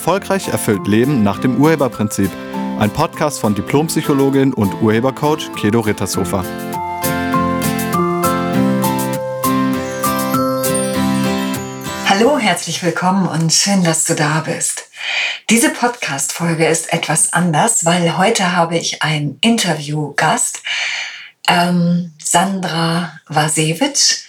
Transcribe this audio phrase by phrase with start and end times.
[0.00, 2.30] Erfolgreich erfüllt Leben nach dem Urheberprinzip.
[2.78, 6.42] Ein Podcast von Diplompsychologin und Urhebercoach Kedo Rittershofer.
[12.08, 14.88] Hallo, herzlich willkommen und schön, dass du da bist.
[15.50, 20.62] Diese Podcast-Folge ist etwas anders, weil heute habe ich einen Interviewgast.
[21.46, 24.24] Ähm, Sandra Wasewitsch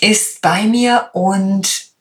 [0.00, 1.91] ist bei mir und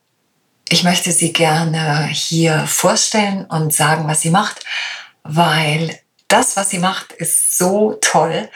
[0.72, 4.64] ich möchte sie gerne hier vorstellen und sagen, was sie macht,
[5.24, 6.00] weil
[6.30, 8.48] das, was sie macht, ist so toll,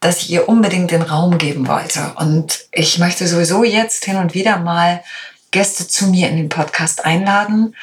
[0.00, 2.14] dass ich ihr unbedingt den Raum geben wollte.
[2.16, 5.02] Und ich möchte sowieso jetzt hin und wieder mal
[5.50, 7.76] Gäste zu mir in den Podcast einladen.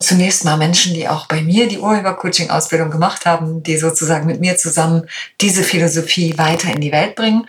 [0.00, 4.56] Zunächst mal Menschen, die auch bei mir die Urheber-Coaching-Ausbildung gemacht haben, die sozusagen mit mir
[4.56, 5.06] zusammen
[5.42, 7.46] diese Philosophie weiter in die Welt bringen.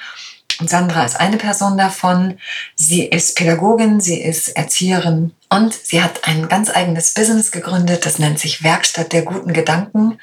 [0.59, 2.37] Und Sandra ist eine Person davon.
[2.75, 8.05] Sie ist Pädagogin, sie ist Erzieherin und sie hat ein ganz eigenes Business gegründet.
[8.05, 10.19] Das nennt sich Werkstatt der guten Gedanken.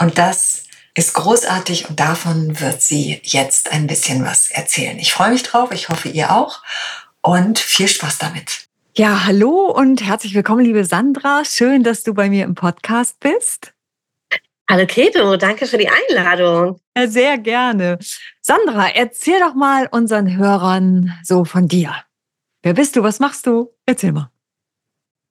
[0.00, 4.98] Und das ist großartig und davon wird sie jetzt ein bisschen was erzählen.
[4.98, 6.62] Ich freue mich drauf, ich hoffe ihr auch
[7.20, 8.68] und viel Spaß damit.
[8.96, 11.44] Ja, hallo und herzlich willkommen, liebe Sandra.
[11.44, 13.74] Schön, dass du bei mir im Podcast bist.
[14.70, 16.78] Hallo Keto, danke für die Einladung.
[16.94, 17.98] Ja, sehr gerne.
[18.42, 21.94] Sandra, erzähl doch mal unseren Hörern so von dir.
[22.62, 23.02] Wer bist du?
[23.02, 23.72] Was machst du?
[23.86, 24.30] Erzähl mal.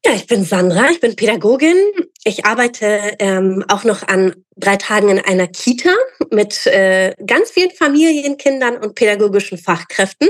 [0.03, 1.77] Ja, ich bin Sandra, ich bin Pädagogin.
[2.23, 5.93] Ich arbeite ähm, auch noch an drei Tagen in einer Kita
[6.31, 10.29] mit äh, ganz vielen Familienkindern und pädagogischen Fachkräften.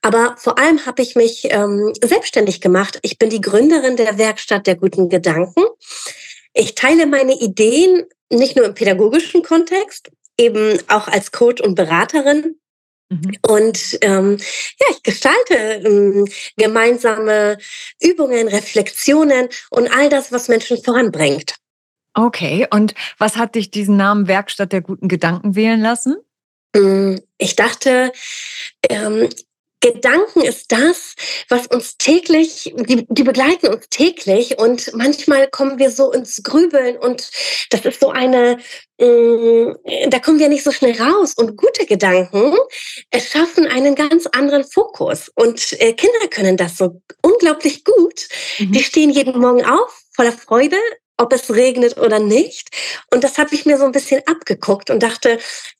[0.00, 3.00] Aber vor allem habe ich mich ähm, selbstständig gemacht.
[3.02, 5.64] Ich bin die Gründerin der Werkstatt der guten Gedanken.
[6.54, 12.56] Ich teile meine Ideen nicht nur im pädagogischen Kontext, eben auch als Coach und Beraterin.
[13.10, 13.36] Mhm.
[13.42, 14.36] Und ähm,
[14.80, 16.26] ja, ich gestalte ähm,
[16.56, 17.58] gemeinsame
[18.00, 21.54] Übungen, Reflexionen und all das, was Menschen voranbringt.
[22.14, 26.16] Okay, und was hat dich diesen Namen Werkstatt der guten Gedanken wählen lassen?
[26.74, 28.12] Mm, ich dachte,
[28.88, 29.28] ähm,
[29.80, 31.14] Gedanken ist das,
[31.48, 36.96] was uns täglich, die, die begleiten uns täglich und manchmal kommen wir so ins Grübeln
[36.96, 37.30] und
[37.70, 38.58] das ist so eine,
[38.98, 42.54] äh, da kommen wir nicht so schnell raus und gute Gedanken
[43.16, 48.28] schaffen einen ganz anderen Fokus und äh, Kinder können das so unglaublich gut.
[48.58, 48.72] Mhm.
[48.72, 50.76] Die stehen jeden Morgen auf voller Freude,
[51.16, 52.70] ob es regnet oder nicht.
[53.12, 55.38] Und das habe ich mir so ein bisschen abgeguckt und dachte,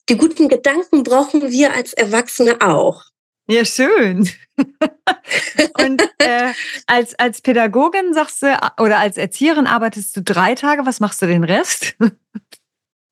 [0.08, 3.02] die guten Gedanken brauchen wir als Erwachsene auch.
[3.50, 4.28] Ja, schön.
[5.78, 6.52] Und äh,
[6.86, 11.26] als, als Pädagogin sagst du, oder als Erzieherin arbeitest du drei Tage, was machst du
[11.26, 11.96] den Rest?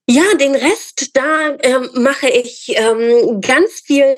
[0.08, 4.14] Ja, den Rest, da ähm, mache ich ähm, ganz viel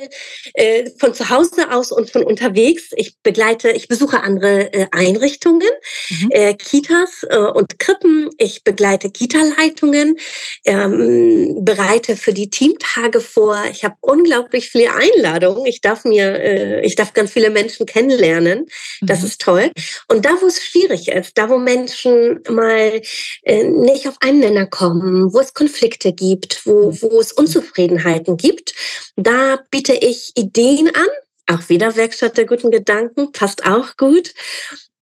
[0.53, 2.91] äh, von zu Hause aus und von unterwegs.
[2.95, 5.71] Ich begleite, ich besuche andere äh, Einrichtungen,
[6.11, 6.29] mhm.
[6.31, 8.29] äh, Kitas äh, und Krippen.
[8.37, 10.19] Ich begleite Kita-Leitungen,
[10.67, 13.57] ähm, bereite für die Teamtage vor.
[13.71, 15.65] Ich habe unglaublich viele Einladungen.
[15.65, 18.67] Ich darf mir, äh, ich darf ganz viele Menschen kennenlernen.
[19.01, 19.27] Das mhm.
[19.27, 19.71] ist toll.
[20.09, 23.01] Und da, wo es schwierig ist, da, wo Menschen mal
[23.45, 28.37] äh, nicht auf einen Nenner kommen, wo es Konflikte Konflikte gibt, wo, wo es Unzufriedenheiten
[28.37, 28.75] gibt,
[29.17, 31.57] da biete ich Ideen an.
[31.57, 34.35] Auch wieder Werkstatt der guten Gedanken, passt auch gut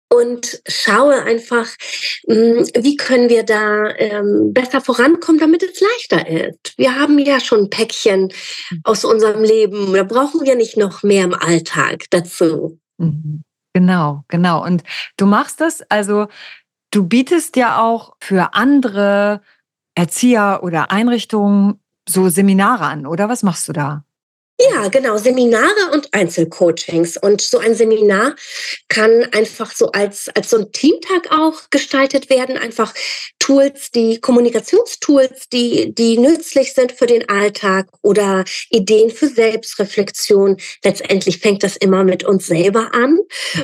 [0.09, 1.67] und schaue einfach,
[2.27, 6.77] hm, wie können wir da ähm, besser vorankommen, damit es leichter ist.
[6.77, 8.33] Wir haben ja schon ein Päckchen
[8.83, 12.79] aus unserem Leben, da brauchen wir nicht noch mehr im Alltag dazu.
[12.97, 13.43] Mhm.
[13.73, 14.63] Genau, genau.
[14.63, 14.83] Und
[15.17, 16.27] du machst das, also
[16.91, 19.41] du bietest ja auch für andere
[19.95, 24.03] Erzieher oder Einrichtungen so Seminare an, oder was machst du da?
[24.71, 27.17] Ja, genau, Seminare und Einzelcoachings.
[27.17, 28.35] Und so ein Seminar
[28.87, 32.57] kann einfach so als, als so ein Teamtag auch gestaltet werden.
[32.57, 32.93] Einfach
[33.39, 40.57] Tools, die Kommunikationstools, die, die nützlich sind für den Alltag oder Ideen für Selbstreflexion.
[40.83, 43.19] Letztendlich fängt das immer mit uns selber an.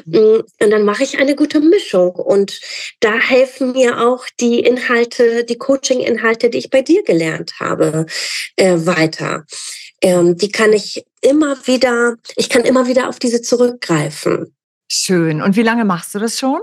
[0.05, 0.43] Mhm.
[0.59, 2.15] Und dann mache ich eine gute Mischung.
[2.15, 2.59] Und
[2.99, 8.05] da helfen mir auch die Inhalte, die Coaching-Inhalte, die ich bei dir gelernt habe,
[8.55, 9.45] äh, weiter
[10.01, 14.55] ähm, die kann ich immer wieder, ich kann immer wieder auf diese zurückgreifen.
[14.87, 15.41] Schön.
[15.41, 16.61] Und wie lange machst du das schon?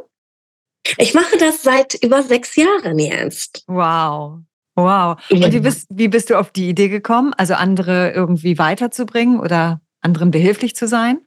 [0.98, 3.64] Ich mache das seit über sechs Jahren jetzt.
[3.66, 4.40] Wow.
[4.76, 5.18] Wow.
[5.30, 9.80] Und wie bist, wie bist du auf die Idee gekommen, also andere irgendwie weiterzubringen oder
[10.00, 11.20] anderen behilflich zu sein?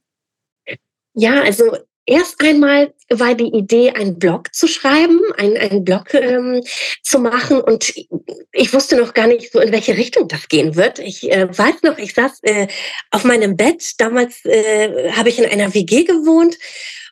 [1.13, 1.75] Ja, also
[2.09, 6.63] Erst einmal war die Idee, einen Blog zu schreiben, einen, einen Blog ähm,
[7.03, 7.61] zu machen.
[7.61, 7.93] Und
[8.51, 10.97] ich wusste noch gar nicht so, in welche Richtung das gehen wird.
[10.97, 12.67] Ich äh, weiß noch, ich saß äh,
[13.11, 13.93] auf meinem Bett.
[13.99, 16.57] Damals äh, habe ich in einer WG gewohnt.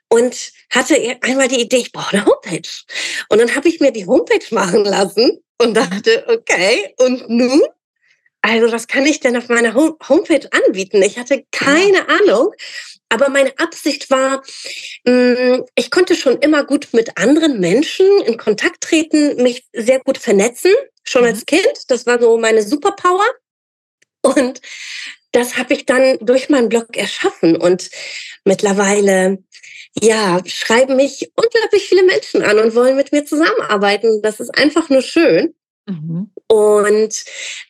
[0.09, 2.67] und hatte einmal die Idee, ich brauche eine Homepage.
[3.29, 7.61] Und dann habe ich mir die Homepage machen lassen und dachte, okay, und nun?
[8.41, 11.03] Also was kann ich denn auf meiner Homepage anbieten?
[11.03, 12.51] Ich hatte keine Ahnung.
[13.09, 14.43] Aber meine Absicht war,
[15.05, 20.17] mm, ich konnte schon immer gut mit anderen Menschen in Kontakt treten, mich sehr gut
[20.17, 20.71] vernetzen,
[21.03, 21.45] schon als mhm.
[21.45, 21.83] Kind.
[21.87, 23.25] Das war so meine Superpower.
[24.21, 24.61] Und
[25.31, 27.55] das habe ich dann durch meinen Blog erschaffen.
[27.55, 27.89] Und
[28.43, 29.37] mittlerweile,
[30.01, 34.21] ja, schreiben mich unglaublich viele Menschen an und wollen mit mir zusammenarbeiten.
[34.21, 35.53] Das ist einfach nur schön.
[35.85, 36.31] Mhm.
[36.47, 37.23] Und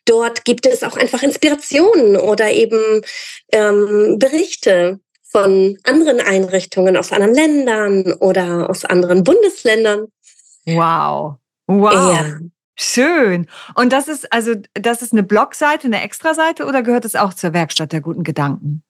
[0.05, 3.01] dort gibt es auch einfach Inspirationen oder eben
[3.51, 10.07] ähm, Berichte von anderen Einrichtungen aus anderen Ländern oder aus anderen Bundesländern.
[10.65, 11.35] Wow.
[11.67, 11.93] Wow.
[11.93, 12.39] Ja.
[12.79, 13.47] Schön.
[13.75, 17.53] Und das ist also, das ist eine Blogseite, eine Extraseite oder gehört es auch zur
[17.53, 18.83] Werkstatt der guten Gedanken?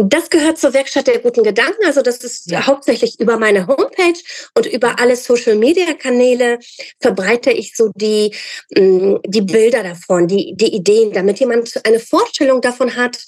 [0.00, 1.84] Das gehört zur Werkstatt der guten Gedanken.
[1.84, 2.66] Also das ist ja.
[2.66, 4.18] hauptsächlich über meine Homepage
[4.56, 6.60] und über alle Social-Media-Kanäle
[7.00, 8.32] verbreite ich so die,
[8.76, 13.26] mm, die Bilder davon, die, die Ideen, damit jemand eine Vorstellung davon hat,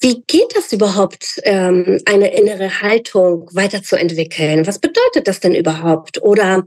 [0.00, 4.66] wie geht das überhaupt, ähm, eine innere Haltung weiterzuentwickeln?
[4.66, 6.22] Was bedeutet das denn überhaupt?
[6.22, 6.64] Oder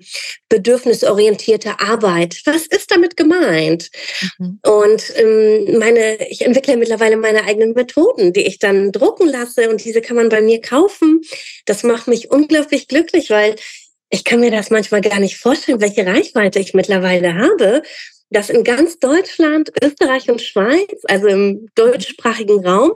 [0.49, 2.41] bedürfnisorientierte Arbeit?
[2.45, 3.89] Was ist damit gemeint?
[4.37, 4.59] Mhm.
[4.63, 9.83] Und ähm, meine, ich entwickle mittlerweile meine eigenen Methoden, die ich dann drucken lasse und
[9.83, 11.21] diese kann man bei mir kaufen.
[11.65, 13.55] Das macht mich unglaublich glücklich, weil
[14.11, 17.81] ich kann mir das manchmal gar nicht vorstellen, welche Reichweite ich mittlerweile habe
[18.33, 22.93] dass in ganz Deutschland, Österreich und Schweiz, also im deutschsprachigen Raum,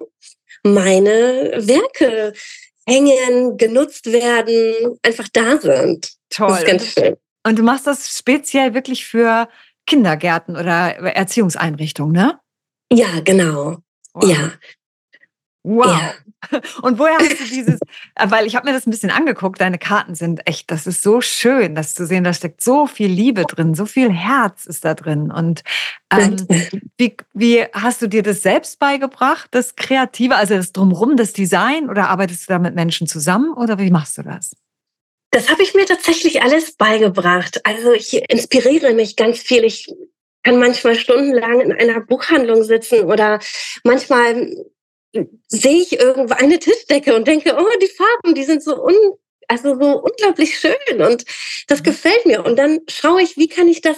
[0.74, 2.34] meine Werke
[2.86, 6.12] hängen, genutzt werden, einfach da sind.
[6.30, 6.50] Toll.
[6.50, 7.18] Das ist ganz schön.
[7.46, 9.48] Und du machst das speziell wirklich für
[9.86, 12.40] Kindergärten oder Erziehungseinrichtungen, ne?
[12.92, 13.78] Ja, genau.
[14.14, 14.30] Wow.
[14.30, 14.52] Ja.
[15.68, 15.88] Wow.
[15.88, 16.62] Ja.
[16.82, 17.80] Und woher hast du dieses,
[18.16, 21.04] äh, weil ich habe mir das ein bisschen angeguckt, deine Karten sind echt, das ist
[21.04, 24.86] so schön, das zu sehen, da steckt so viel Liebe drin, so viel Herz ist
[24.86, 25.30] da drin.
[25.30, 25.64] Und
[26.10, 26.38] ähm,
[26.98, 31.90] wie, wie hast du dir das selbst beigebracht, das Kreative, also das Drumherum, das Design,
[31.90, 34.56] oder arbeitest du da mit Menschen zusammen oder wie machst du das?
[35.32, 37.60] Das habe ich mir tatsächlich alles beigebracht.
[37.66, 39.66] Also ich inspiriere mich ganz viel.
[39.66, 39.94] Ich
[40.44, 43.40] kann manchmal stundenlang in einer Buchhandlung sitzen oder
[43.84, 44.56] manchmal
[45.48, 48.96] sehe ich irgendwo eine Tischdecke und denke, oh, die Farben, die sind so un,
[49.48, 51.26] also so unglaublich schön und
[51.68, 51.84] das mhm.
[51.84, 52.46] gefällt mir.
[52.46, 53.98] Und dann schaue ich, wie kann ich das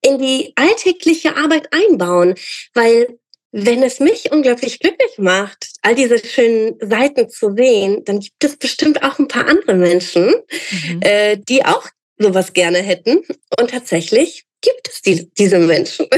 [0.00, 2.34] in die alltägliche Arbeit einbauen,
[2.74, 3.18] weil
[3.50, 8.56] wenn es mich unglaublich glücklich macht, all diese schönen Seiten zu sehen, dann gibt es
[8.56, 10.34] bestimmt auch ein paar andere Menschen,
[10.70, 11.00] mhm.
[11.02, 13.22] äh, die auch sowas gerne hätten.
[13.58, 16.06] Und tatsächlich gibt es die, diese Menschen.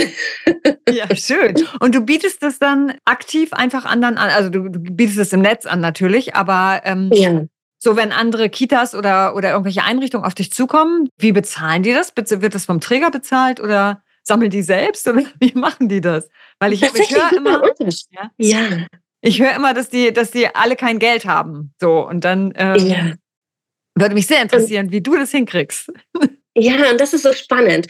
[0.88, 1.54] Ja, schön.
[1.78, 4.28] Und du bietest das dann aktiv einfach anderen an.
[4.30, 7.44] Also du, du bietest es im Netz an natürlich, aber ähm, ja.
[7.78, 12.12] so wenn andere Kitas oder, oder irgendwelche Einrichtungen auf dich zukommen, wie bezahlen die das?
[12.16, 16.28] Wird das vom Träger bezahlt oder sammeln die selbst oder wie machen die das?
[16.58, 17.62] Weil ich, ich höre immer,
[18.10, 18.86] ja, ja.
[19.20, 21.72] ich höre immer, dass die, dass die alle kein Geld haben.
[21.80, 23.12] So und dann ähm, ja.
[23.94, 25.92] würde mich sehr interessieren, wie du das hinkriegst.
[26.56, 27.86] Ja, und das ist so spannend.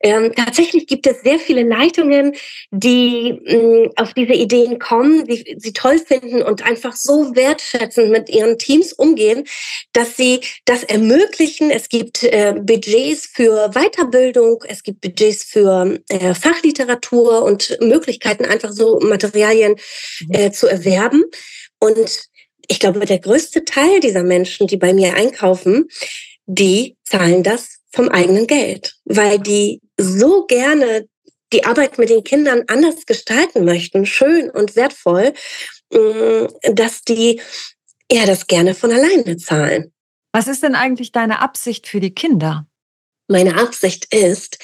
[0.00, 2.34] Ähm, tatsächlich gibt es sehr viele Leitungen,
[2.70, 8.10] die mh, mm, auf diese Ideen kommen, die sie toll finden und einfach so wertschätzend
[8.10, 9.44] mit ihren Teams umgehen,
[9.92, 11.70] dass sie das ermöglichen.
[11.70, 18.72] Es gibt äh, Budgets für Weiterbildung, es gibt Budgets für äh, Fachliteratur und Möglichkeiten, einfach
[18.72, 19.76] so Materialien
[20.20, 20.34] mhm.
[20.34, 21.24] äh, zu erwerben.
[21.78, 22.28] Und
[22.68, 25.88] ich glaube, der größte Teil dieser Menschen, die bei mir einkaufen,
[26.46, 31.08] die zahlen das vom eigenen Geld, weil die so gerne
[31.52, 35.32] die Arbeit mit den Kindern anders gestalten möchten, schön und wertvoll,
[35.92, 37.40] mm, dass die
[38.10, 39.92] ja das gerne von alleine zahlen.
[40.32, 42.66] Was ist denn eigentlich deine Absicht für die Kinder?
[43.28, 44.58] Meine Absicht ist,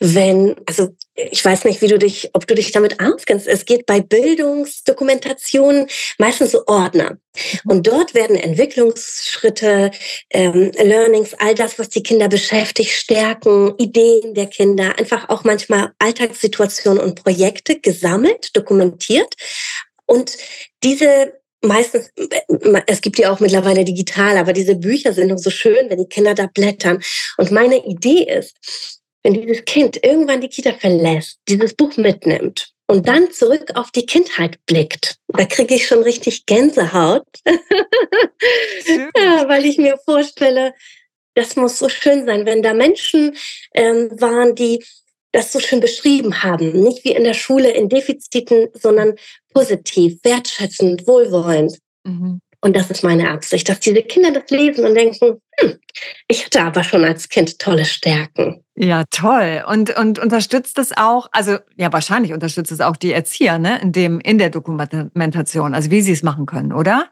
[0.00, 3.46] wenn, also ich weiß nicht, wie du dich, ob du dich damit auskennst.
[3.46, 5.86] Es geht bei Bildungsdokumentationen
[6.18, 7.12] meistens so Ordner.
[7.12, 7.70] Mhm.
[7.70, 9.92] Und dort werden Entwicklungsschritte,
[10.30, 15.92] ähm, Learnings, all das, was die Kinder beschäftigt, Stärken, Ideen der Kinder, einfach auch manchmal
[15.98, 19.34] Alltagssituationen und Projekte gesammelt, dokumentiert.
[20.06, 20.36] Und
[20.82, 22.10] diese meistens,
[22.86, 26.34] es gibt ja auch mittlerweile digital, aber diese Bücher sind so schön, wenn die Kinder
[26.34, 27.02] da blättern.
[27.38, 33.08] Und meine Idee ist, wenn dieses Kind irgendwann die Kita verlässt, dieses Buch mitnimmt und
[33.08, 37.26] dann zurück auf die Kindheit blickt, da kriege ich schon richtig Gänsehaut,
[39.16, 40.74] ja, weil ich mir vorstelle,
[41.34, 43.36] das muss so schön sein, wenn da Menschen
[43.74, 44.84] ähm, waren, die
[45.32, 46.84] das so schön beschrieben haben.
[46.84, 49.16] Nicht wie in der Schule in Defiziten, sondern
[49.52, 51.78] positiv, wertschätzend, wohlwollend.
[52.04, 52.40] Mhm.
[52.60, 55.78] Und das ist meine Absicht, dass diese Kinder das lesen und denken, hm,
[56.28, 58.63] ich hatte aber schon als Kind tolle Stärken.
[58.76, 59.64] Ja, toll.
[59.68, 63.92] Und, und unterstützt es auch, also ja, wahrscheinlich unterstützt es auch die Erzieher, ne, in
[63.92, 67.10] dem, in der Dokumentation, also wie sie es machen können, oder?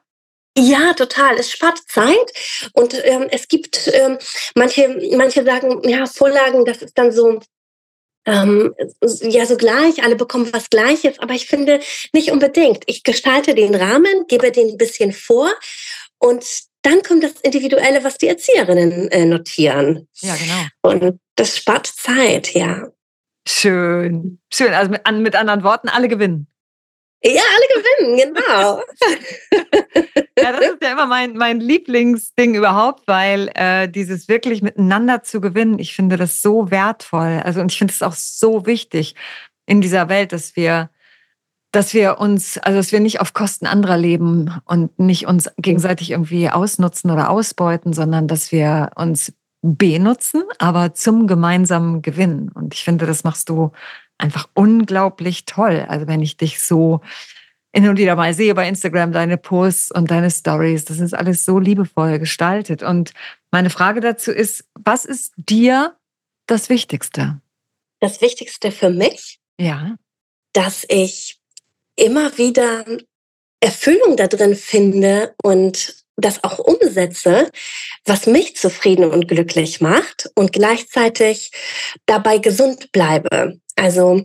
[0.58, 1.36] Ja, total.
[1.36, 4.18] Es spart Zeit und ähm, es gibt ähm,
[4.54, 7.40] manche, manche sagen, ja, Vorlagen, das ist dann so
[8.26, 8.74] ähm,
[9.22, 11.80] ja so gleich, alle bekommen was Gleiches, aber ich finde
[12.12, 12.84] nicht unbedingt.
[12.86, 15.50] Ich gestalte den Rahmen, gebe den ein bisschen vor
[16.18, 16.44] und
[16.82, 20.08] dann kommt das Individuelle, was die Erzieherinnen äh, notieren.
[20.20, 20.94] Ja, genau.
[20.94, 22.88] Und das spart Zeit, ja.
[23.48, 24.74] Schön, schön.
[24.74, 26.46] Also mit, mit anderen Worten, alle gewinnen.
[27.24, 28.82] Ja, alle gewinnen, genau.
[30.38, 35.40] ja, das ist ja immer mein, mein Lieblingsding überhaupt, weil äh, dieses wirklich miteinander zu
[35.40, 37.40] gewinnen, ich finde das so wertvoll.
[37.44, 39.14] Also und ich finde es auch so wichtig
[39.66, 40.90] in dieser Welt, dass wir,
[41.72, 46.10] dass wir uns, also dass wir nicht auf Kosten anderer leben und nicht uns gegenseitig
[46.10, 52.50] irgendwie ausnutzen oder ausbeuten, sondern dass wir uns benutzen, aber zum gemeinsamen Gewinn.
[52.50, 53.72] Und ich finde, das machst du
[54.18, 55.86] einfach unglaublich toll.
[55.88, 57.00] Also wenn ich dich so
[57.74, 61.44] hin und wieder mal sehe bei Instagram, deine Posts und deine Stories, das ist alles
[61.44, 62.82] so liebevoll gestaltet.
[62.82, 63.12] Und
[63.50, 65.96] meine Frage dazu ist, was ist dir
[66.46, 67.40] das Wichtigste?
[68.00, 69.40] Das Wichtigste für mich?
[69.58, 69.96] Ja.
[70.52, 71.41] Dass ich
[72.02, 72.84] immer wieder
[73.60, 77.50] Erfüllung da drin finde und das auch umsetze,
[78.04, 81.52] was mich zufrieden und glücklich macht und gleichzeitig
[82.06, 83.58] dabei gesund bleibe.
[83.76, 84.24] Also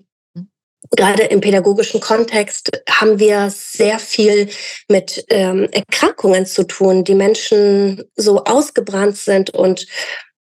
[0.92, 4.50] gerade im pädagogischen Kontext haben wir sehr viel
[4.90, 9.88] mit ähm, Erkrankungen zu tun, die Menschen so ausgebrannt sind und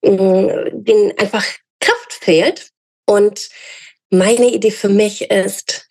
[0.02, 1.44] äh, denen einfach
[1.80, 2.70] Kraft fehlt.
[3.06, 3.50] Und
[4.10, 5.86] meine Idee für mich ist,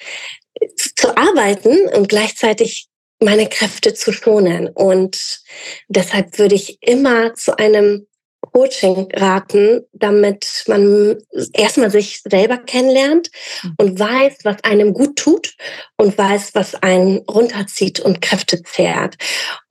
[0.95, 2.87] zu arbeiten und gleichzeitig
[3.19, 4.67] meine Kräfte zu schonen.
[4.67, 5.41] Und
[5.87, 8.07] deshalb würde ich immer zu einem
[8.51, 11.17] Coaching raten, damit man
[11.53, 13.29] erstmal sich selber kennenlernt
[13.63, 13.73] mhm.
[13.77, 15.55] und weiß, was einem gut tut
[15.97, 19.15] und weiß, was einen runterzieht und Kräfte zehrt.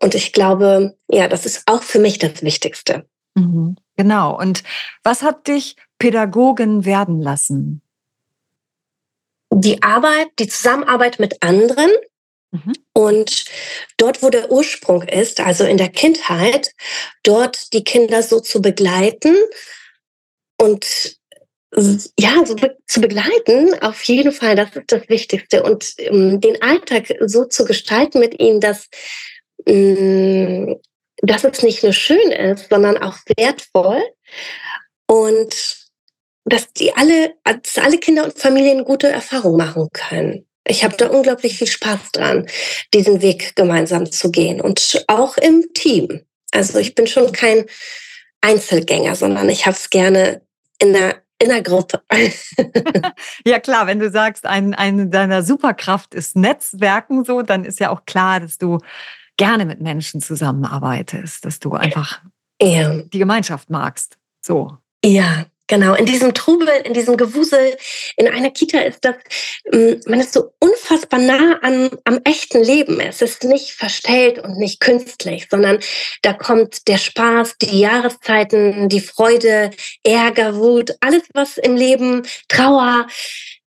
[0.00, 3.07] Und ich glaube, ja, das ist auch für mich das Wichtigste.
[3.35, 3.76] Mhm.
[3.97, 4.38] Genau.
[4.38, 4.64] Und
[5.03, 7.81] was hat dich Pädagogin werden lassen?
[9.53, 11.91] Die Arbeit, die Zusammenarbeit mit anderen,
[12.55, 12.73] Mhm.
[12.93, 13.45] Und
[13.97, 16.71] dort, wo der Ursprung ist, also in der Kindheit,
[17.25, 19.35] dort die Kinder so zu begleiten
[20.61, 21.17] und
[22.17, 25.65] ja, so be zu begleiten, auf jeden Fall, das ist das Wichtigste.
[25.65, 28.89] Und um, den Alltag so zu gestalten mit ihnen, dass,
[29.67, 30.81] um,
[31.17, 34.01] dass es nicht nur schön ist, sondern auch wertvoll.
[35.09, 35.84] Und
[36.45, 40.47] dass die alle, dass alle Kinder und Familien gute Erfahrungen machen können.
[40.67, 42.47] Ich habe da unglaublich viel Spaß dran,
[42.93, 46.23] diesen Weg gemeinsam zu gehen und auch im Team.
[46.53, 47.67] Also ich bin schon kein
[48.41, 50.43] Einzelgänger, sondern ich habe es gerne
[50.79, 52.03] in der in der Gruppe.
[53.45, 57.91] ja klar, wenn du sagst, ein, eine deiner Superkraft ist Netzwerken, so, dann ist ja
[57.91, 58.79] auch klar, dass du
[59.37, 62.23] gerne mit Menschen zusammenarbeitest, dass du einfach
[62.63, 63.03] ja.
[63.03, 64.17] die Gemeinschaft magst.
[64.41, 64.79] So.
[65.05, 67.75] Ja, Genau, in diesem Trubel, in diesem Gewusel,
[68.18, 69.14] in einer Kita ist das,
[69.73, 73.00] mm, man ist so unfassbar nah an, am echten Leben.
[73.00, 75.78] Es ist nicht verstellt und nicht künstlich, sondern
[76.21, 79.71] da kommt der Spaß, die Jahreszeiten, die Freude,
[80.02, 83.06] Ärger, Wut, alles was im Leben, Trauer,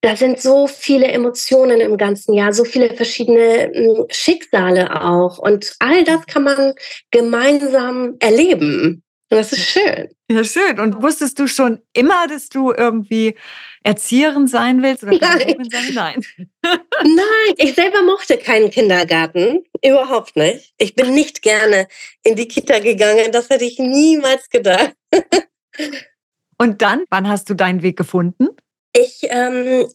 [0.01, 5.39] da sind so viele Emotionen im ganzen Jahr, so viele verschiedene mm, Schicksale auch.
[5.39, 6.75] Und all das kann man
[7.13, 9.04] gemeinsam erleben.
[9.35, 10.09] Das ist schön.
[10.31, 10.79] Ja, schön.
[10.79, 13.35] Und wusstest du schon immer, dass du irgendwie
[13.83, 15.69] Erzieherin sein willst oder Nein.
[15.71, 15.93] sein?
[15.93, 16.25] Nein.
[17.03, 19.65] Nein, ich selber mochte keinen Kindergarten.
[19.85, 20.73] Überhaupt nicht.
[20.79, 21.89] Ich bin nicht gerne
[22.23, 23.33] in die Kita gegangen.
[23.33, 24.93] Das hätte ich niemals gedacht.
[26.59, 28.51] Und dann, wann hast du deinen Weg gefunden?
[28.93, 29.91] Ich, ähm,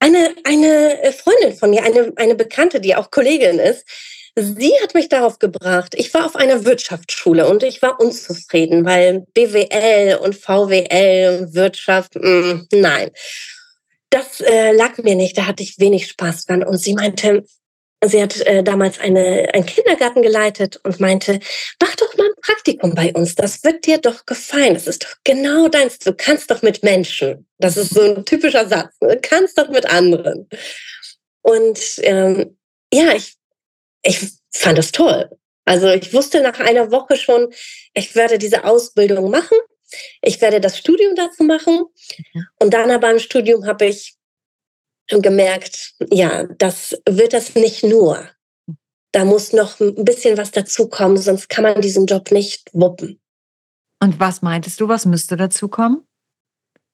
[0.00, 3.86] eine, eine Freundin von mir, eine, eine Bekannte, die auch Kollegin ist,
[4.36, 5.94] Sie hat mich darauf gebracht.
[5.96, 12.14] Ich war auf einer Wirtschaftsschule und ich war unzufrieden, weil BWL und VWL und Wirtschaft,
[12.14, 13.10] mh, mm, nein.
[14.10, 16.64] Das äh, lag mir nicht, da hatte ich wenig Spaß dran.
[16.64, 17.44] Und sie meinte,
[18.04, 21.40] sie hat äh, damals eine, einen Kindergarten geleitet und meinte,
[21.80, 25.14] mach doch mal ein Praktikum bei uns, das wird dir doch gefallen, das ist doch
[25.24, 27.46] genau deins, du kannst doch mit Menschen.
[27.58, 30.48] Das ist so ein typischer Satz, du kannst doch mit anderen.
[31.42, 32.56] Und ähm,
[32.92, 33.36] ja, ich
[34.02, 35.30] ich fand das toll.
[35.64, 37.52] Also ich wusste nach einer Woche schon,
[37.94, 39.56] ich werde diese Ausbildung machen.
[40.22, 41.84] Ich werde das Studium dazu machen.
[42.58, 44.16] Und dann aber im Studium habe ich
[45.08, 48.28] gemerkt, ja, das wird das nicht nur.
[49.12, 53.20] Da muss noch ein bisschen was dazukommen, sonst kann man diesen Job nicht wuppen.
[54.00, 56.06] Und was meintest du, was müsste dazukommen?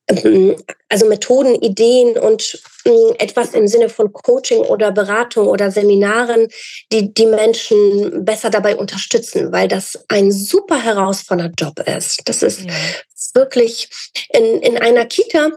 [0.08, 0.56] Ähm,
[0.88, 6.48] also Methoden, Ideen und ähm, etwas im Sinne von Coaching oder Beratung oder Seminaren,
[6.92, 12.20] die die Menschen besser dabei unterstützen, weil das ein super herausfordernder Job ist.
[12.28, 12.72] Das ist ja.
[13.34, 13.88] wirklich
[14.32, 15.50] in, in einer Kita.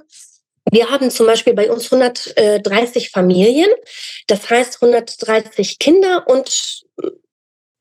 [0.71, 3.69] Wir haben zum Beispiel bei uns 130 Familien,
[4.27, 6.83] das heißt 130 Kinder und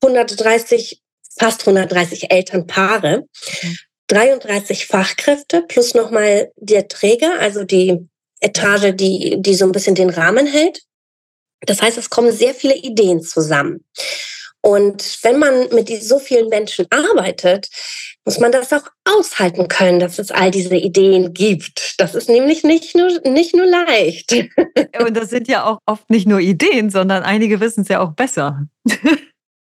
[0.02, 1.00] 130
[1.38, 3.24] fast 130 Elternpaare.
[3.62, 3.78] Mhm.
[4.08, 8.08] 33 Fachkräfte plus nochmal der Träger, also die
[8.40, 10.82] Etage, die, die so ein bisschen den Rahmen hält.
[11.60, 13.84] Das heißt, es kommen sehr viele Ideen zusammen.
[14.60, 17.68] Und wenn man mit so vielen Menschen arbeitet,
[18.24, 21.94] muss man das auch aushalten können, dass es all diese Ideen gibt.
[21.98, 24.32] Das ist nämlich nicht nur, nicht nur leicht.
[24.98, 28.12] Und das sind ja auch oft nicht nur Ideen, sondern einige wissen es ja auch
[28.12, 28.66] besser.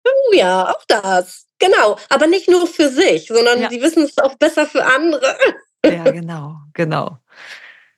[0.07, 1.47] Oh ja, auch das.
[1.65, 3.69] Genau, aber nicht nur für sich, sondern ja.
[3.69, 5.37] die wissen es auch besser für andere.
[5.85, 7.19] Ja, genau, genau.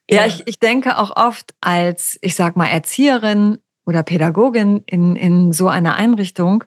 [0.08, 0.26] Ja, ja.
[0.26, 5.66] Ich, ich denke auch oft als, ich sag mal, Erzieherin oder Pädagogin in, in so
[5.66, 6.62] einer Einrichtung,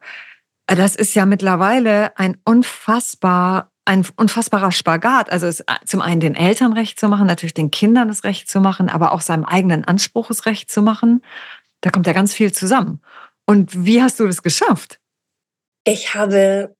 [0.68, 5.32] das ist ja mittlerweile ein unfassbar, ein unfassbarer Spagat.
[5.32, 8.60] Also es, zum einen den Eltern recht zu machen, natürlich den Kindern das Recht zu
[8.60, 11.24] machen, aber auch seinem eigenen Anspruch es recht zu machen.
[11.80, 13.02] Da kommt ja ganz viel zusammen.
[13.46, 15.00] Und wie hast du das geschafft?
[15.86, 16.76] Ich habe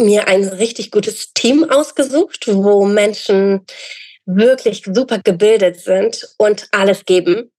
[0.00, 3.64] mir ein richtig gutes Team ausgesucht, wo Menschen
[4.26, 7.50] wirklich super gebildet sind und alles geben.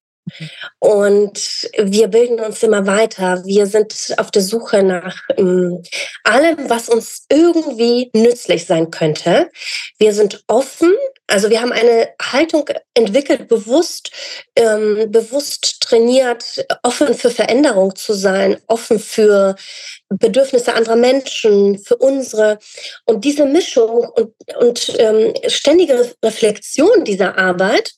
[0.79, 3.43] Und wir bilden uns immer weiter.
[3.45, 5.81] Wir sind auf der Suche nach ähm,
[6.23, 9.49] allem, was uns irgendwie nützlich sein könnte.
[9.97, 10.93] Wir sind offen.
[11.27, 14.11] Also wir haben eine Haltung entwickelt, bewusst,
[14.55, 19.55] ähm, bewusst trainiert, offen für Veränderung zu sein, offen für
[20.09, 22.59] Bedürfnisse anderer Menschen, für unsere.
[23.05, 27.93] Und diese Mischung und, und ähm, ständige Reflexion dieser Arbeit,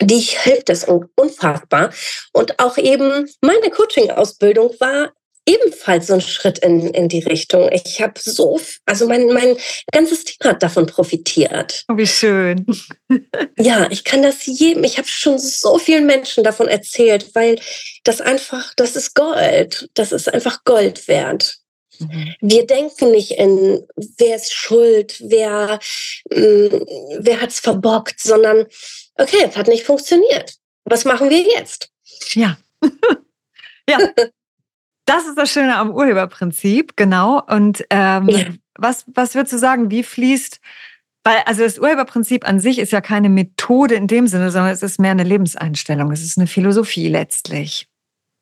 [0.00, 1.92] die hilft es unfassbar.
[2.32, 5.12] Und auch eben meine Coaching-Ausbildung war
[5.48, 7.70] ebenfalls so ein Schritt in, in die Richtung.
[7.72, 9.56] Ich habe so, also mein, mein
[9.90, 11.84] ganzes Team hat davon profitiert.
[11.88, 12.66] Oh, wie schön.
[13.58, 17.58] ja, ich kann das jedem, ich habe schon so vielen Menschen davon erzählt, weil
[18.04, 19.88] das einfach, das ist Gold.
[19.94, 21.56] Das ist einfach Gold wert.
[21.98, 22.34] Mhm.
[22.40, 25.78] Wir denken nicht in, wer ist schuld, wer,
[26.30, 26.86] mh, mm,
[27.20, 28.66] wer hat's verbockt, sondern
[29.16, 30.54] okay, es hat nicht funktioniert.
[30.84, 31.90] Was machen wir jetzt?
[32.34, 32.56] Ja.
[33.88, 33.98] ja.
[35.04, 37.42] Das ist das Schöne am Urheberprinzip, genau.
[37.48, 38.46] Und ähm, ja.
[38.76, 40.60] was, was würdest du sagen, wie fließt,
[41.24, 44.82] weil also das Urheberprinzip an sich ist ja keine Methode in dem Sinne, sondern es
[44.82, 47.88] ist mehr eine Lebenseinstellung, es ist eine Philosophie letztlich.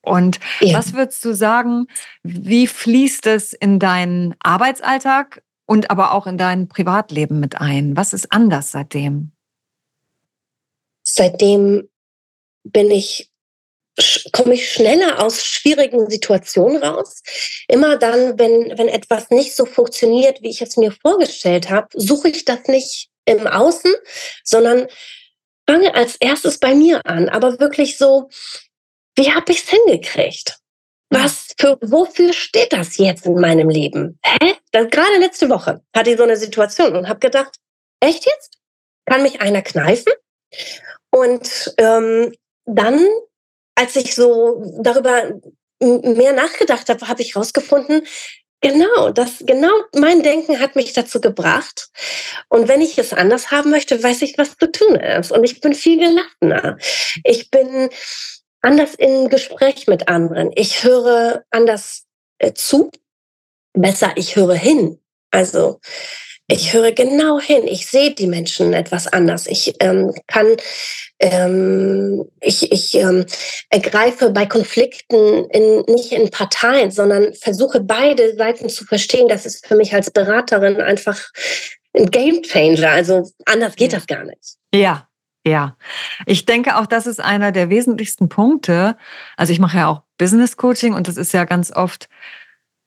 [0.06, 0.78] Und ja.
[0.78, 1.86] was würdest du sagen,
[2.22, 7.96] wie fließt es in deinen Arbeitsalltag und aber auch in dein Privatleben mit ein?
[7.96, 9.32] Was ist anders seitdem?
[11.02, 11.88] Seitdem
[12.64, 13.30] bin ich
[14.32, 17.22] komme ich schneller aus schwierigen Situationen raus.
[17.66, 22.28] Immer dann, wenn, wenn etwas nicht so funktioniert, wie ich es mir vorgestellt habe, suche
[22.28, 23.92] ich das nicht im Außen,
[24.44, 24.86] sondern
[25.66, 27.28] fange als erstes bei mir an.
[27.28, 28.28] Aber wirklich so,
[29.16, 30.58] wie habe ich es hingekriegt?
[31.10, 34.18] Was für, wofür steht das jetzt in meinem Leben?
[34.24, 34.54] Hä?
[34.72, 37.56] Das, gerade letzte Woche hatte ich so eine Situation und habe gedacht,
[38.00, 38.58] echt jetzt?
[39.06, 40.12] Kann mich einer kneifen?
[41.10, 43.06] Und ähm, dann
[43.76, 45.30] als ich so darüber
[45.80, 48.02] mehr nachgedacht habe, habe ich herausgefunden,
[48.62, 51.90] Genau, das, genau mein Denken hat mich dazu gebracht.
[52.48, 55.30] Und wenn ich es anders haben möchte, weiß ich, was zu tun ist.
[55.30, 56.78] Und ich bin viel gelassener.
[57.22, 57.90] Ich bin
[58.66, 60.50] anders im Gespräch mit anderen.
[60.56, 62.04] Ich höre anders
[62.38, 62.90] äh, zu.
[63.72, 64.98] Besser, ich höre hin.
[65.30, 65.80] Also
[66.48, 67.66] ich höre genau hin.
[67.66, 69.46] Ich sehe die Menschen etwas anders.
[69.46, 70.56] Ich ähm, kann,
[71.20, 73.26] ähm, ich, ich ähm,
[73.70, 79.28] ergreife bei Konflikten in, nicht in Parteien, sondern versuche beide Seiten zu verstehen.
[79.28, 81.20] Das ist für mich als Beraterin einfach
[81.94, 82.90] ein Game Changer.
[82.90, 84.56] Also anders geht das gar nicht.
[84.74, 85.08] Ja,
[85.46, 85.76] ja,
[86.26, 88.96] ich denke auch, das ist einer der wesentlichsten Punkte.
[89.36, 92.08] Also ich mache ja auch Business Coaching und das ist ja ganz oft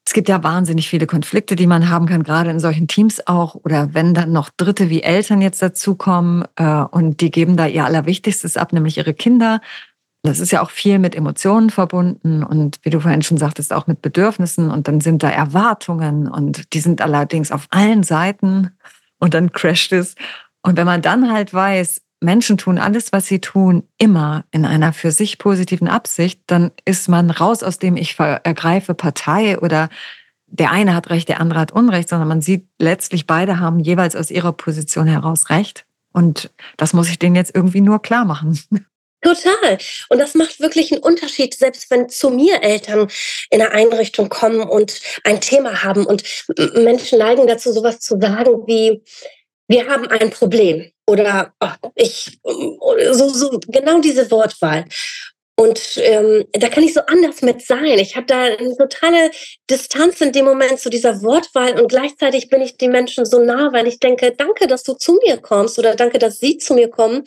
[0.06, 3.54] es gibt ja wahnsinnig viele Konflikte, die man haben kann, gerade in solchen Teams auch.
[3.54, 7.84] Oder wenn dann noch Dritte wie Eltern jetzt dazukommen äh, und die geben da ihr
[7.84, 9.60] Allerwichtigstes ab, nämlich ihre Kinder.
[10.22, 13.86] Das ist ja auch viel mit Emotionen verbunden und wie du vorhin schon sagtest, auch
[13.86, 14.70] mit Bedürfnissen.
[14.70, 18.70] Und dann sind da Erwartungen und die sind allerdings auf allen Seiten
[19.18, 20.14] und dann crasht es.
[20.62, 24.92] Und wenn man dann halt weiß, Menschen tun alles, was sie tun, immer in einer
[24.92, 29.88] für sich positiven Absicht, dann ist man raus aus dem ich ergreife Partei oder
[30.46, 34.16] der eine hat Recht, der andere hat Unrecht, sondern man sieht letztlich, beide haben jeweils
[34.16, 35.86] aus ihrer Position heraus Recht.
[36.12, 38.58] Und das muss ich denen jetzt irgendwie nur klar machen.
[39.22, 39.78] Total.
[40.08, 43.08] Und das macht wirklich einen Unterschied, selbst wenn zu mir Eltern
[43.50, 46.06] in eine Einrichtung kommen und ein Thema haben.
[46.06, 46.24] Und
[46.74, 49.02] Menschen neigen dazu, sowas zu sagen wie,
[49.68, 52.38] wir haben ein Problem oder oh, ich,
[53.12, 54.84] so, so genau diese Wortwahl.
[55.60, 57.98] Und ähm, da kann ich so anders mit sein.
[57.98, 59.30] Ich habe da eine totale
[59.68, 63.70] Distanz in dem Moment zu dieser Wortwahl und gleichzeitig bin ich den Menschen so nah,
[63.70, 66.88] weil ich denke, danke, dass du zu mir kommst oder danke, dass sie zu mir
[66.88, 67.24] kommen,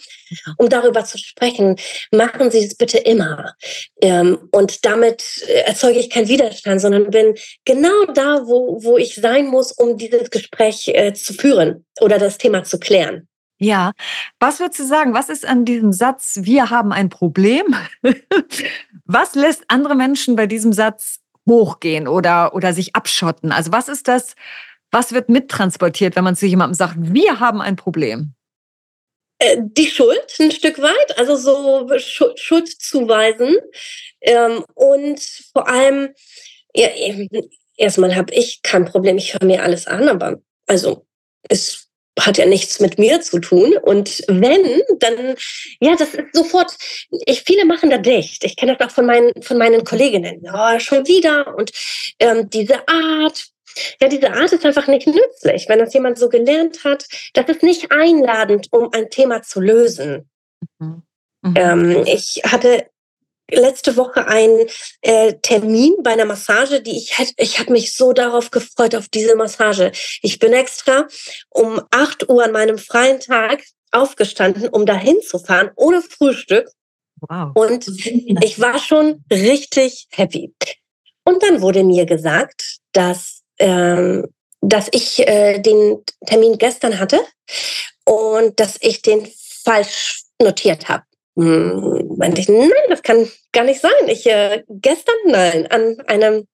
[0.58, 1.76] um darüber zu sprechen.
[2.12, 3.54] Machen Sie es bitte immer.
[4.02, 9.46] Ähm, und damit erzeuge ich keinen Widerstand, sondern bin genau da, wo, wo ich sein
[9.46, 13.28] muss, um dieses Gespräch äh, zu führen oder das Thema zu klären.
[13.63, 13.93] Ja,
[14.39, 17.73] was würdest du sagen, was ist an diesem Satz, wir haben ein Problem?
[19.06, 23.54] was lässt andere Menschen bei diesem Satz hochgehen oder, oder sich abschotten?
[23.54, 24.36] Also was ist das,
[24.91, 28.34] was wird mittransportiert, wenn man zu jemandem sagt, wir haben ein Problem?
[29.39, 31.89] Äh, die Schuld ein Stück weit, also so
[32.36, 33.56] Schuld zuweisen
[34.19, 35.21] ähm, und
[35.54, 36.13] vor allem,
[36.76, 36.89] ja,
[37.78, 41.06] erstmal habe ich kein Problem, ich höre mir alles an, aber also
[41.47, 41.83] es
[42.19, 43.76] hat ja nichts mit mir zu tun.
[43.82, 45.36] Und wenn, dann,
[45.80, 46.76] ja, das ist sofort,
[47.26, 48.43] ich, viele machen da dicht.
[48.43, 50.43] Ich kenne das auch von meinen, von meinen Kolleginnen.
[50.43, 51.56] Ja, schon wieder.
[51.56, 51.71] Und
[52.19, 53.45] ähm, diese Art,
[53.99, 55.67] ja, diese Art ist einfach nicht nützlich.
[55.67, 60.30] Wenn das jemand so gelernt hat, das ist nicht einladend, um ein Thema zu lösen.
[60.80, 61.04] Mhm.
[61.41, 61.54] Mhm.
[61.58, 62.86] Ähm, ich hatte
[63.52, 64.68] letzte Woche einen
[65.02, 69.08] äh, Termin bei einer Massage, die ich hätte, ich habe mich so darauf gefreut, auf
[69.10, 69.92] diese Massage.
[70.22, 71.08] Ich bin extra
[71.50, 76.70] um 8 Uhr an meinem freien Tag aufgestanden, um dahin zu fahren, ohne Frühstück.
[77.22, 77.52] Wow.
[77.56, 77.88] Und
[78.44, 80.54] ich war schon richtig happy.
[81.26, 84.28] Und dann wurde mir gesagt, dass, ähm,
[84.62, 87.20] dass ich äh, den Termin gestern hatte
[88.06, 89.28] und dass ich den
[89.64, 91.04] falsch notiert habe.
[91.36, 93.91] Hm, meinte ich, nein, das kann gar nicht sein.
[94.08, 96.48] Ich äh, gestern, nein, an einem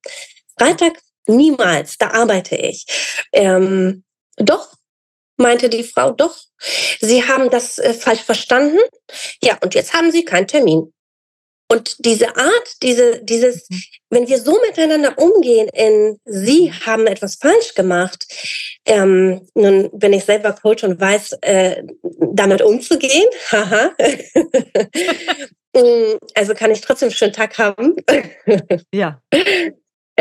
[0.57, 0.93] Freitag
[1.27, 2.85] niemals, da arbeite ich.
[3.33, 4.03] Ähm,
[4.37, 4.73] doch,
[5.37, 6.37] meinte die Frau, doch.
[6.99, 8.79] Sie haben das äh, falsch verstanden.
[9.41, 10.93] Ja, und jetzt haben Sie keinen Termin.
[11.71, 13.83] Und diese Art, diese, dieses, mhm.
[14.09, 18.25] wenn wir so miteinander umgehen, in Sie haben etwas falsch gemacht,
[18.85, 21.83] ähm, nun bin ich selber Coach und weiß, äh,
[22.33, 23.27] damit umzugehen.
[23.51, 23.91] Haha.
[25.71, 27.95] Mm, also kann ich trotzdem einen schönen Tag haben.
[28.91, 29.21] ja.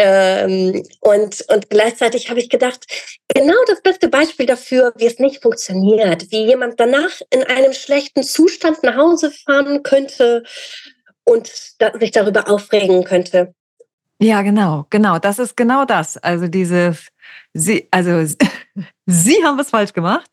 [0.00, 2.86] Ähm, und, und gleichzeitig habe ich gedacht,
[3.34, 8.22] genau das beste Beispiel dafür, wie es nicht funktioniert, wie jemand danach in einem schlechten
[8.22, 10.44] Zustand nach Hause fahren könnte
[11.28, 11.46] und
[12.00, 13.54] sich darüber aufregen könnte.
[14.20, 15.18] Ja, genau, genau.
[15.18, 16.16] Das ist genau das.
[16.16, 16.96] Also diese,
[17.54, 18.24] sie, also
[19.06, 20.28] sie haben was falsch gemacht.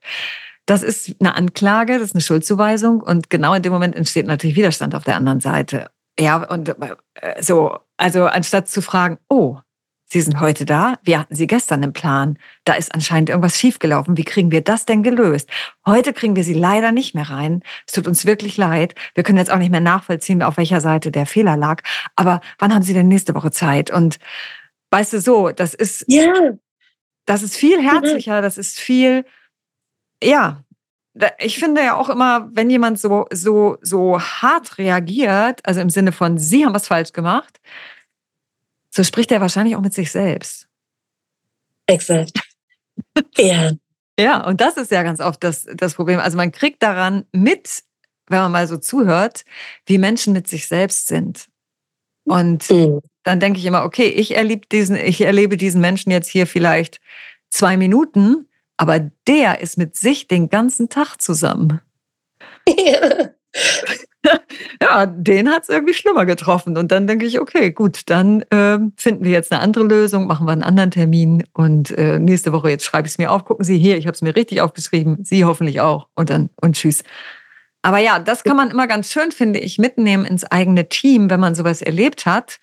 [0.65, 4.55] Das ist eine Anklage, das ist eine Schuldzuweisung und genau in dem Moment entsteht natürlich
[4.55, 5.91] Widerstand auf der anderen Seite.
[6.19, 9.57] Ja, und äh, so, also anstatt zu fragen, oh,
[10.07, 12.37] Sie sind heute da, wir hatten Sie gestern im Plan.
[12.63, 14.17] Da ist anscheinend irgendwas schiefgelaufen.
[14.17, 15.49] Wie kriegen wir das denn gelöst?
[15.85, 17.63] Heute kriegen wir Sie leider nicht mehr rein.
[17.87, 18.93] Es tut uns wirklich leid.
[19.15, 21.81] Wir können jetzt auch nicht mehr nachvollziehen, auf welcher Seite der Fehler lag.
[22.15, 23.89] Aber wann haben Sie denn nächste Woche Zeit?
[23.89, 24.19] Und
[24.91, 26.31] weißt du so, das ist, ja.
[27.25, 29.25] das ist viel herzlicher, das ist viel,
[30.23, 30.63] ja,
[31.39, 36.11] ich finde ja auch immer, wenn jemand so, so, so hart reagiert, also im Sinne
[36.11, 37.59] von, Sie haben was falsch gemacht,
[38.95, 40.67] so spricht er wahrscheinlich auch mit sich selbst.
[41.85, 42.39] Exakt.
[43.37, 43.71] ja.
[44.17, 46.19] Ja, und das ist ja ganz oft das, das Problem.
[46.21, 47.83] Also man kriegt daran mit,
[48.27, 49.43] wenn man mal so zuhört,
[49.85, 51.47] wie Menschen mit sich selbst sind.
[52.23, 53.01] Und mhm.
[53.23, 57.01] dann denke ich immer, okay, ich erlebe diesen, ich erlebe diesen Menschen jetzt hier vielleicht
[57.49, 61.81] zwei Minuten, aber der ist mit sich den ganzen Tag zusammen.
[62.67, 63.29] Ja.
[64.81, 66.77] ja, den hat es irgendwie schlimmer getroffen.
[66.77, 70.47] Und dann denke ich, okay, gut, dann äh, finden wir jetzt eine andere Lösung, machen
[70.47, 73.65] wir einen anderen Termin und äh, nächste Woche, jetzt schreibe ich es mir auf, gucken
[73.65, 77.03] Sie hier, ich habe es mir richtig aufgeschrieben, Sie hoffentlich auch und dann und tschüss.
[77.81, 81.39] Aber ja, das kann man immer ganz schön, finde ich, mitnehmen ins eigene Team, wenn
[81.39, 82.57] man sowas erlebt hat,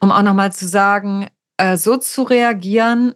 [0.00, 3.14] um auch nochmal zu sagen, äh, so zu reagieren,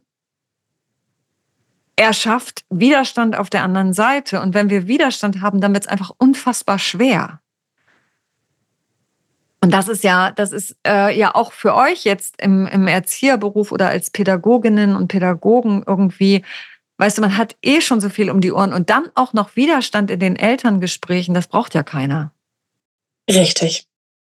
[1.96, 4.40] er schafft Widerstand auf der anderen Seite.
[4.40, 7.40] Und wenn wir Widerstand haben, dann wird es einfach unfassbar schwer.
[9.61, 13.72] Und das ist ja, das ist äh, ja auch für euch jetzt im, im Erzieherberuf
[13.72, 16.44] oder als Pädagoginnen und Pädagogen irgendwie
[16.96, 19.57] Weißt du, man hat eh schon so viel um die Ohren und dann auch noch
[19.57, 22.33] Widerstand in den Elterngesprächen, das braucht ja keiner.
[23.28, 23.88] Richtig.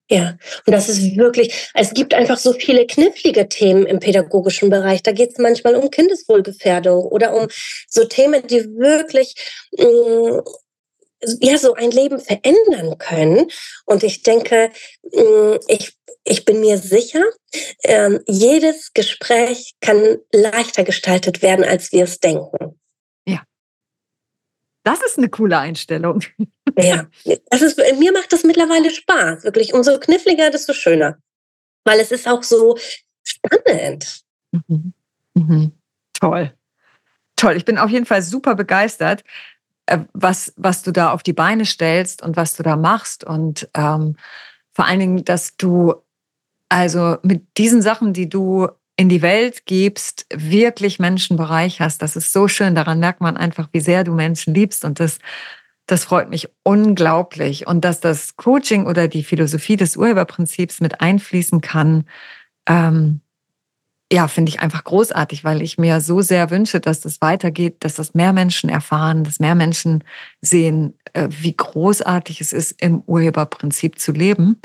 [0.10, 0.38] Ja,
[0.68, 5.02] und das ist wirklich, es gibt einfach so viele knifflige Themen im pädagogischen Bereich.
[5.02, 7.48] Da geht es manchmal um Kindeswohlgefährdung oder um
[7.89, 9.34] so Themen, die wirklich
[9.78, 10.41] mh, mm,
[11.41, 13.48] ja so ein Leben verändern können.
[13.86, 14.70] Und ich denke,
[15.12, 17.24] mh, mm, ich, ich bin mir sicher,
[17.82, 22.80] äh, jedes Gespräch kann leichter gestaltet werden, als wir es denken.
[24.86, 26.21] Das ist eine coole Einstellung.
[26.78, 27.08] Ja,
[27.50, 29.43] das ist, mir macht das mittlerweile Spaß.
[29.43, 31.17] Wirklich, umso kniffliger, desto schöner.
[31.86, 32.78] Weil es ist auch so
[33.24, 34.21] spannend.
[34.52, 34.93] Mhm.
[35.34, 35.71] Mhm.
[36.13, 36.54] Toll.
[37.36, 37.56] Toll.
[37.56, 39.24] Ich bin auf jeden Fall super begeistert,
[39.88, 43.24] äh, was, was du da auf die Beine stellst und was du da machst.
[43.24, 44.17] Und ähm,
[44.74, 45.95] vor allen Dingen, dass du
[46.69, 48.67] also mit diesen Sachen, die du
[48.98, 52.02] in die Welt gibst, wirklich Menschen bereicherst.
[52.02, 52.76] Das ist so schön.
[52.76, 54.86] Daran merkt man einfach, wie sehr du Menschen liebst.
[54.86, 55.20] Und das
[55.88, 57.68] das freut mich unglaublich.
[57.68, 62.06] Und dass das Coaching oder die Philosophie des Urheberprinzips mit einfließen kann,
[62.68, 63.22] ähm,
[64.12, 67.96] ja, finde ich einfach großartig, weil ich mir so sehr wünsche, dass das weitergeht, dass
[67.96, 70.04] das mehr Menschen erfahren, dass mehr Menschen
[70.42, 74.62] sehen, äh, wie großartig es ist, im Urheberprinzip zu leben.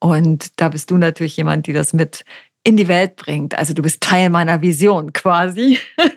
[0.00, 2.24] Und da bist du natürlich jemand, die das mit
[2.68, 3.56] in die Welt bringt.
[3.56, 5.78] Also du bist Teil meiner Vision quasi.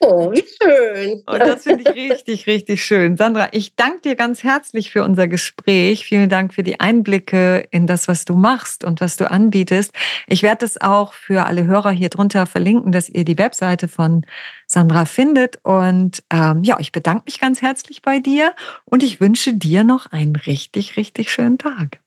[0.00, 1.22] Oh, wie schön.
[1.26, 3.16] Und das finde ich richtig, richtig schön.
[3.16, 6.04] Sandra, ich danke dir ganz herzlich für unser Gespräch.
[6.04, 9.92] Vielen Dank für die Einblicke in das, was du machst und was du anbietest.
[10.28, 14.24] Ich werde es auch für alle Hörer hier drunter verlinken, dass ihr die Webseite von
[14.66, 15.58] Sandra findet.
[15.64, 20.12] Und ähm, ja, ich bedanke mich ganz herzlich bei dir und ich wünsche dir noch
[20.12, 21.98] einen richtig, richtig schönen Tag.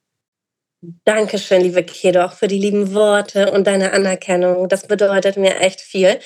[1.06, 4.68] Dankeschön, liebe Kedo, auch für die lieben Worte und deine Anerkennung.
[4.68, 6.20] Das bedeutet mir echt viel.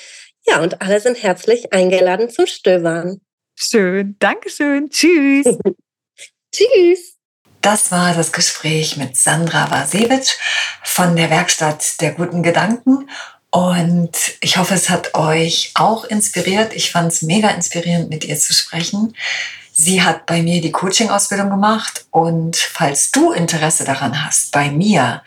[0.46, 3.20] Ja, und alle sind herzlich eingeladen zum Stöbern.
[3.54, 4.16] Schön.
[4.18, 4.88] Dankeschön.
[4.88, 5.46] Tschüss.
[6.52, 7.16] Tschüss.
[7.60, 10.36] Das war das Gespräch mit Sandra Wasewitsch
[10.84, 13.10] von der Werkstatt der guten Gedanken.
[13.50, 16.74] Und ich hoffe, es hat euch auch inspiriert.
[16.74, 19.14] Ich fand es mega inspirierend, mit ihr zu sprechen.
[19.78, 25.22] Sie hat bei mir die Coaching-Ausbildung gemacht und falls du Interesse daran hast, bei mir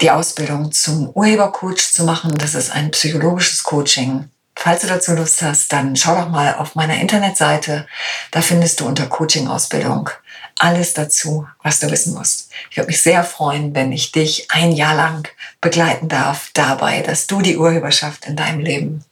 [0.00, 4.30] die Ausbildung zum Urhebercoach zu machen, das ist ein psychologisches Coaching.
[4.54, 7.88] Falls du dazu Lust hast, dann schau doch mal auf meiner Internetseite.
[8.30, 10.10] Da findest du unter Coaching-Ausbildung
[10.56, 12.50] alles dazu, was du wissen musst.
[12.70, 15.26] Ich würde mich sehr freuen, wenn ich dich ein Jahr lang
[15.60, 19.04] begleiten darf dabei, dass du die Urheberschaft in deinem Leben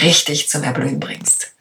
[0.00, 1.53] richtig zum Erblühen bringst.